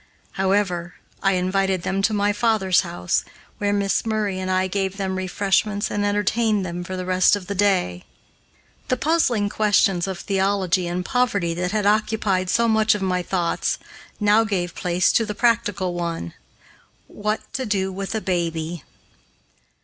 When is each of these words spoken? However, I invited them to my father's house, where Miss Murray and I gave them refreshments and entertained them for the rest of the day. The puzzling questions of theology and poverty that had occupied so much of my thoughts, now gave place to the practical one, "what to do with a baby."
However, 0.31 0.95
I 1.21 1.33
invited 1.33 1.83
them 1.83 2.01
to 2.01 2.11
my 2.11 2.33
father's 2.33 2.81
house, 2.81 3.23
where 3.59 3.71
Miss 3.71 4.03
Murray 4.03 4.39
and 4.39 4.49
I 4.49 4.65
gave 4.65 4.97
them 4.97 5.15
refreshments 5.15 5.91
and 5.91 6.03
entertained 6.03 6.65
them 6.65 6.83
for 6.83 6.97
the 6.97 7.05
rest 7.05 7.35
of 7.35 7.45
the 7.45 7.53
day. 7.53 8.03
The 8.87 8.97
puzzling 8.97 9.47
questions 9.47 10.07
of 10.07 10.17
theology 10.17 10.87
and 10.87 11.05
poverty 11.05 11.53
that 11.53 11.69
had 11.71 11.85
occupied 11.85 12.49
so 12.49 12.67
much 12.67 12.95
of 12.95 13.03
my 13.03 13.21
thoughts, 13.21 13.77
now 14.19 14.43
gave 14.43 14.73
place 14.73 15.11
to 15.11 15.23
the 15.23 15.35
practical 15.35 15.93
one, 15.93 16.33
"what 17.05 17.53
to 17.53 17.67
do 17.67 17.91
with 17.91 18.15
a 18.15 18.21
baby." 18.21 18.83